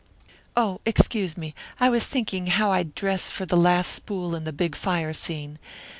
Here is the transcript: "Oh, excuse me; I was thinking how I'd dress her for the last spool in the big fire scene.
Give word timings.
"Oh, 0.57 0.81
excuse 0.83 1.37
me; 1.37 1.53
I 1.79 1.89
was 1.89 2.07
thinking 2.07 2.47
how 2.47 2.71
I'd 2.71 2.95
dress 2.95 3.29
her 3.29 3.35
for 3.35 3.45
the 3.45 3.55
last 3.55 3.91
spool 3.91 4.33
in 4.33 4.45
the 4.45 4.51
big 4.51 4.75
fire 4.75 5.13
scene. 5.13 5.59